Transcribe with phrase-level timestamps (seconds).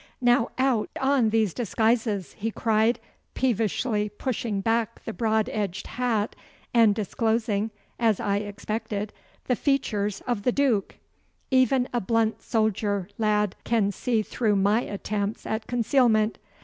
[0.19, 2.99] 'Now out on these disguises!' he cried,
[3.35, 6.35] peevishly pushing back the broad edged hat
[6.73, 9.13] and disclosing, as I expected,
[9.45, 10.95] the features of the Duke.
[11.51, 16.39] 'Even a blunt soldier lad can see through my attempts at concealment.